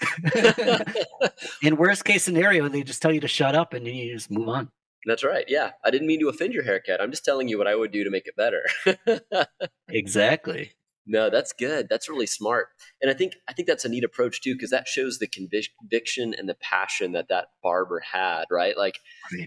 [1.62, 4.49] in worst case scenario, they just tell you to shut up and you just move
[4.49, 4.69] on.
[5.08, 5.46] That's right.
[5.48, 5.72] Yeah.
[5.86, 7.02] I didn't mean to offend your haircut.
[7.02, 9.48] I'm just telling you what I would do to make it better.
[9.89, 10.74] exactly.
[11.10, 11.88] No, that's good.
[11.89, 12.67] That's really smart,
[13.02, 16.34] and I think I think that's a neat approach too, because that shows the conviction
[16.38, 18.43] and the passion that that barber had.
[18.52, 19.00] Right, like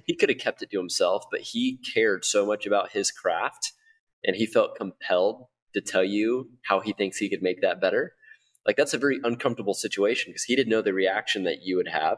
[0.07, 3.75] he could have kept it to himself, but he cared so much about his craft,
[4.25, 8.15] and he felt compelled to tell you how he thinks he could make that better.
[8.67, 11.89] Like that's a very uncomfortable situation because he didn't know the reaction that you would
[11.89, 12.17] have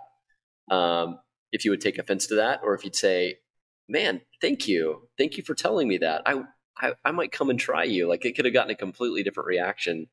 [0.70, 1.18] um,
[1.52, 3.38] if you would take offense to that, or if you'd say,
[3.88, 6.42] "Man, thank you, thank you for telling me that." I
[6.78, 8.08] I, I might come and try you.
[8.08, 10.08] Like it could have gotten a completely different reaction.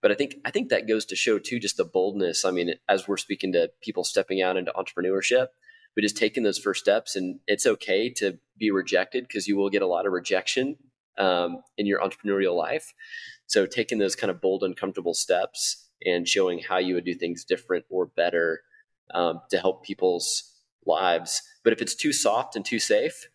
[0.00, 2.44] But I think I think that goes to show too just the boldness.
[2.44, 5.48] I mean, as we're speaking to people stepping out into entrepreneurship,
[5.94, 9.70] but just taking those first steps, and it's okay to be rejected because you will
[9.70, 10.76] get a lot of rejection
[11.18, 12.94] um, in your entrepreneurial life.
[13.46, 17.44] So taking those kind of bold, uncomfortable steps and showing how you would do things
[17.44, 18.62] different or better
[19.12, 20.51] um, to help people's
[20.86, 21.42] lives.
[21.64, 23.28] But if it's too soft and too safe,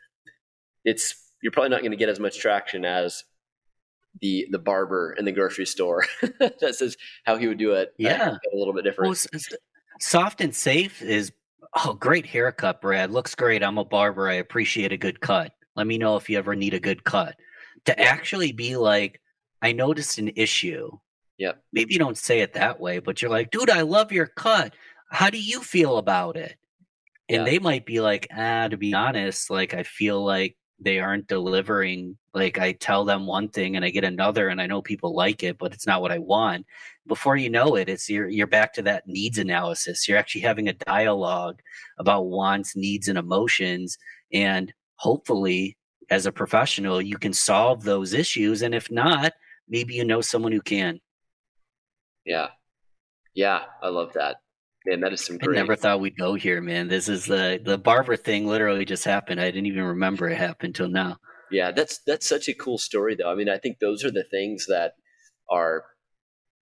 [0.84, 3.24] it's you're probably not going to get as much traction as
[4.22, 6.06] the the barber in the grocery store
[6.40, 7.94] that says how he would do it.
[7.98, 9.10] Yeah, a little bit different.
[9.10, 9.42] Well,
[10.00, 11.32] soft and safe is
[11.86, 13.12] oh great haircut, Brad.
[13.12, 13.64] Looks great.
[13.64, 14.28] I'm a barber.
[14.28, 15.54] I appreciate a good cut.
[15.76, 17.36] Let me know if you ever need a good cut.
[17.86, 18.04] To yeah.
[18.06, 19.22] actually be like,
[19.62, 20.90] I noticed an issue.
[21.38, 21.54] Yeah.
[21.72, 24.74] Maybe you don't say it that way, but you're like, dude, I love your cut.
[25.12, 26.58] How do you feel about it?
[27.30, 27.44] And yeah.
[27.44, 32.18] they might be like, ah, to be honest, like I feel like they aren't delivering
[32.34, 35.42] like i tell them one thing and i get another and i know people like
[35.42, 36.66] it but it's not what i want.
[37.08, 40.08] Before you know it it's you're you're back to that needs analysis.
[40.08, 41.62] You're actually having a dialogue
[41.98, 43.98] about wants needs and emotions
[44.34, 45.78] and hopefully
[46.10, 49.34] as a professional you can solve those issues and if not
[49.70, 51.00] maybe you know someone who can.
[52.26, 52.50] Yeah.
[53.34, 54.38] Yeah i love that
[54.88, 55.58] Man, that is some great.
[55.58, 56.88] I never thought we'd go here, man.
[56.88, 58.48] This is the the barber thing.
[58.48, 59.42] Literally just happened.
[59.42, 61.18] I didn't even remember it happened till now.
[61.52, 63.30] Yeah, that's that's such a cool story, though.
[63.30, 64.94] I mean, I think those are the things that
[65.50, 65.84] are,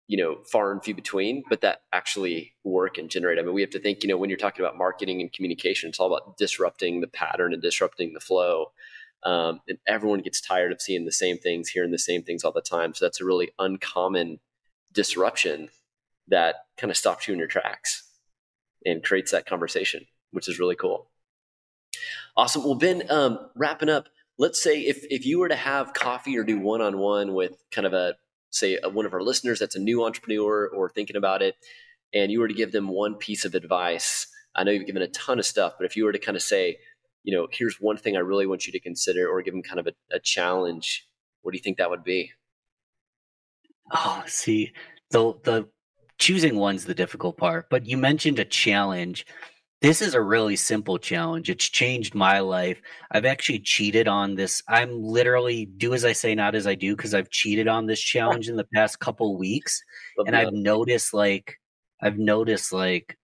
[0.07, 3.39] you know, far and few between, but that actually work and generate.
[3.39, 4.03] I mean, we have to think.
[4.03, 7.51] You know, when you're talking about marketing and communication, it's all about disrupting the pattern
[7.51, 8.67] and disrupting the flow.
[9.25, 12.53] Um, and everyone gets tired of seeing the same things, hearing the same things all
[12.53, 12.93] the time.
[12.93, 14.39] So that's a really uncommon
[14.93, 15.67] disruption
[16.29, 18.03] that kind of stops you in your tracks
[18.85, 21.07] and creates that conversation, which is really cool.
[22.35, 22.63] Awesome.
[22.63, 26.43] Well, Ben, um, wrapping up, let's say if, if you were to have coffee or
[26.43, 28.15] do one on one with kind of a,
[28.49, 31.55] say, a, one of our listeners that's a new entrepreneur or thinking about it,
[32.13, 35.07] and you were to give them one piece of advice, I know you've given a
[35.07, 36.77] ton of stuff, but if you were to kind of say,
[37.23, 39.79] you know, here's one thing I really want you to consider, or give them kind
[39.79, 41.07] of a, a challenge,
[41.41, 42.31] what do you think that would be?
[43.91, 44.73] Oh, see,
[45.11, 45.69] the the
[46.23, 49.25] choosing one's the difficult part, but you mentioned a challenge.
[49.81, 51.49] This is a really simple challenge.
[51.49, 52.81] It's changed my life.
[53.11, 54.63] I've actually cheated on this.
[54.69, 57.99] I'm literally do as I say, not as I do, because I've cheated on this
[57.99, 59.83] challenge in the past couple weeks.
[60.17, 60.47] Love and that.
[60.47, 61.59] I've noticed like
[62.01, 63.17] I've noticed like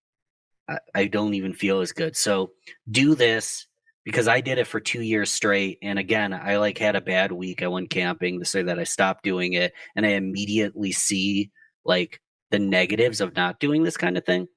[0.67, 2.17] I, I don't even feel as good.
[2.17, 2.51] So
[2.91, 3.65] do this
[4.03, 5.77] because I did it for two years straight.
[5.81, 7.63] And again, I like had a bad week.
[7.63, 9.71] I went camping to say that I stopped doing it.
[9.95, 11.51] And I immediately see
[11.85, 12.19] like
[12.51, 14.47] the negatives of not doing this kind of thing.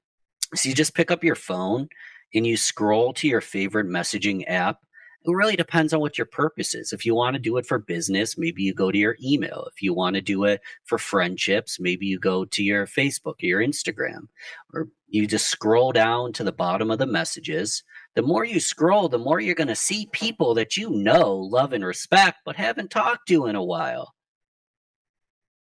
[0.55, 1.87] So you just pick up your phone
[2.33, 4.79] and you scroll to your favorite messaging app.
[5.25, 6.91] It really depends on what your purpose is.
[6.91, 9.67] If you want to do it for business, maybe you go to your email.
[9.73, 13.45] If you want to do it for friendships, maybe you go to your Facebook or
[13.45, 14.27] your Instagram.
[14.73, 17.83] Or you just scroll down to the bottom of the messages.
[18.15, 21.71] The more you scroll, the more you're going to see people that you know, love,
[21.71, 24.13] and respect, but haven't talked to in a while.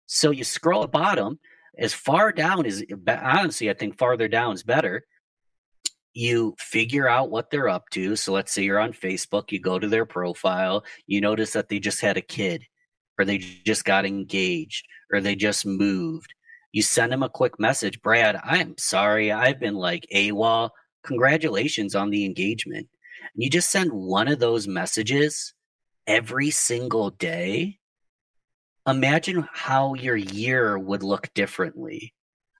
[0.06, 1.40] So you scroll at bottom
[1.78, 5.04] as far down is honestly, I think farther down is better.
[6.12, 8.16] You figure out what they're up to.
[8.16, 11.78] So let's say you're on Facebook, you go to their profile, you notice that they
[11.78, 12.64] just had a kid,
[13.18, 16.34] or they just got engaged, or they just moved.
[16.72, 20.70] You send them a quick message, Brad, I'm sorry, I've been like AWOL.
[21.04, 22.88] Congratulations on the engagement.
[23.34, 25.54] And you just send one of those messages
[26.06, 27.79] every single day
[28.86, 32.14] imagine how your year would look differently.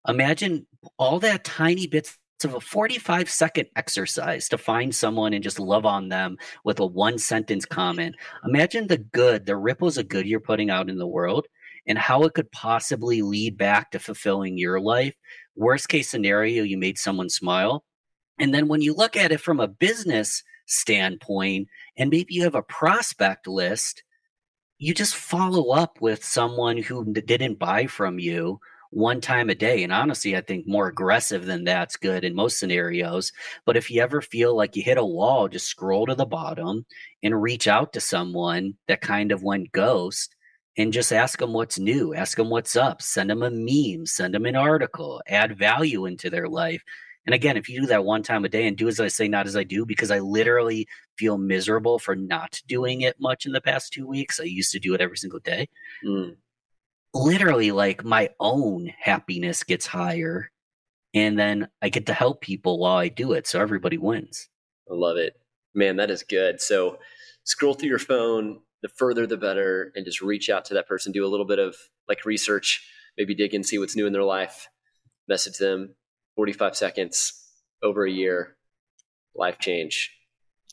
[0.09, 0.67] Imagine
[0.99, 5.85] all that tiny bits of a 45 second exercise to find someone and just love
[5.85, 8.14] on them with a one sentence comment.
[8.45, 11.47] Imagine the good, the ripples of good you're putting out in the world
[11.87, 15.14] and how it could possibly lead back to fulfilling your life.
[15.55, 17.85] Worst case scenario, you made someone smile.
[18.39, 22.55] And then when you look at it from a business standpoint, and maybe you have
[22.55, 24.03] a prospect list
[24.81, 28.59] you just follow up with someone who didn't buy from you
[28.89, 29.83] one time a day.
[29.85, 33.31] And honestly, I think more aggressive than that's good in most scenarios.
[33.66, 36.87] But if you ever feel like you hit a wall, just scroll to the bottom
[37.22, 40.35] and reach out to someone that kind of went ghost
[40.78, 44.33] and just ask them what's new, ask them what's up, send them a meme, send
[44.33, 46.83] them an article, add value into their life.
[47.27, 49.29] And again, if you do that one time a day and do as I say,
[49.29, 53.53] not as I do, because I literally feel miserable for not doing it much in
[53.53, 54.41] the past two weeks.
[54.41, 55.68] I used to do it every single day.
[56.05, 56.37] Mm.
[57.12, 60.51] Literally, like my own happiness gets higher.
[61.12, 63.47] And then I get to help people while I do it.
[63.47, 64.49] So everybody wins.
[64.91, 65.35] I love it.
[65.75, 66.61] Man, that is good.
[66.61, 66.99] So
[67.45, 71.12] scroll through your phone, the further the better, and just reach out to that person,
[71.12, 71.77] do a little bit of
[72.09, 72.87] like research,
[73.18, 74.68] maybe dig and see what's new in their life,
[75.29, 75.95] message them,
[76.41, 77.34] 45 seconds
[77.82, 78.57] over a year,
[79.34, 80.11] life change.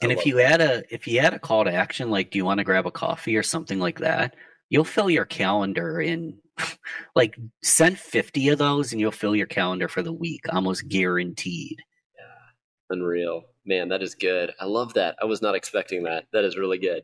[0.01, 2.45] And if you add a if you add a call to action like do you
[2.45, 4.38] want to grab a coffee or something like that,
[4.70, 6.38] you'll fill your calendar in
[7.18, 11.80] like send 50 of those and you'll fill your calendar for the week almost guaranteed.
[12.18, 12.95] Yeah.
[12.95, 13.43] Unreal.
[13.65, 14.53] Man, that is good.
[14.61, 15.18] I love that.
[15.22, 16.28] I was not expecting that.
[16.32, 17.03] That is really good.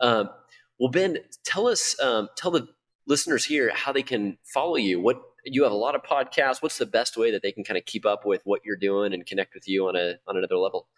[0.00, 0.30] Um,
[0.78, 2.66] well, Ben, tell us, um, tell the
[3.06, 5.00] listeners here how they can follow you.
[5.00, 6.62] What you have a lot of podcasts.
[6.62, 9.12] What's the best way that they can kind of keep up with what you're doing
[9.12, 10.88] and connect with you on a on another level?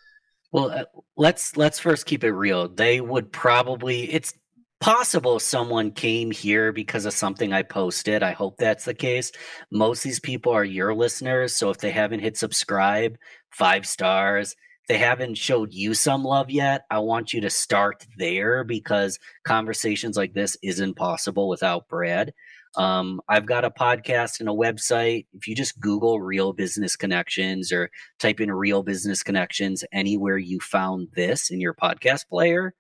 [0.51, 0.85] Well, uh,
[1.17, 2.69] let's let's first keep it real.
[2.69, 4.35] They would probably it's
[4.81, 8.23] possible someone came here because of something I posted.
[8.23, 9.31] I hope that's the case.
[9.71, 13.17] Most these people are your listeners, so if they haven't hit subscribe,
[13.51, 14.57] 5 stars,
[14.89, 20.17] they haven't showed you some love yet, I want you to start there because conversations
[20.17, 22.35] like this isn't possible without Brad.
[22.77, 25.27] Um, I've got a podcast and a website.
[25.33, 30.59] If you just Google Real Business Connections or type in Real Business Connections anywhere you
[30.61, 32.75] found this in your podcast player,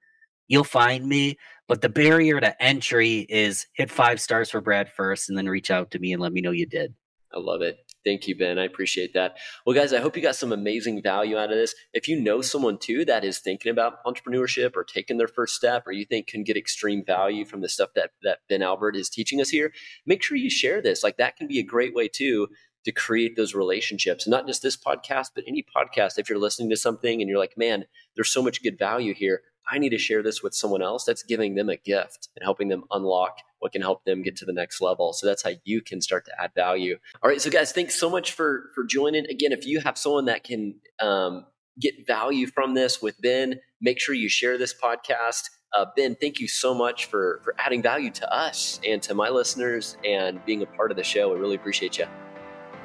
[0.48, 1.36] you'll find me.
[1.68, 5.70] But the barrier to entry is hit five stars for Brad first and then reach
[5.70, 6.94] out to me and let me know you did.
[7.34, 7.78] I love it.
[8.04, 8.58] Thank you, Ben.
[8.58, 9.36] I appreciate that.
[9.64, 11.74] Well, guys, I hope you got some amazing value out of this.
[11.92, 15.86] If you know someone too that is thinking about entrepreneurship or taking their first step,
[15.86, 19.08] or you think can get extreme value from the stuff that that Ben Albert is
[19.08, 19.72] teaching us here,
[20.04, 21.04] make sure you share this.
[21.04, 22.48] Like that can be a great way too
[22.84, 24.26] to create those relationships.
[24.26, 26.18] Not just this podcast, but any podcast.
[26.18, 27.84] If you're listening to something and you're like, man,
[28.16, 29.42] there's so much good value here.
[29.70, 31.04] I need to share this with someone else.
[31.04, 34.44] That's giving them a gift and helping them unlock what can help them get to
[34.44, 35.12] the next level.
[35.12, 36.98] So that's how you can start to add value.
[37.22, 37.40] All right.
[37.40, 39.26] So guys, thanks so much for, for joining.
[39.26, 41.46] Again, if you have someone that can um,
[41.80, 45.44] get value from this with Ben, make sure you share this podcast.
[45.74, 49.30] Uh, ben, thank you so much for, for adding value to us and to my
[49.30, 51.32] listeners and being a part of the show.
[51.32, 52.06] I really appreciate you.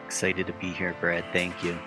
[0.06, 1.26] Excited to be here, Brad.
[1.34, 1.78] Thank you.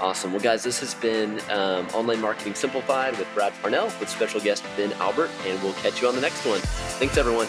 [0.00, 0.32] Awesome.
[0.32, 4.64] Well, guys, this has been um, Online Marketing Simplified with Brad Parnell with special guest
[4.76, 6.60] Ben Albert, and we'll catch you on the next one.
[6.60, 7.48] Thanks, everyone.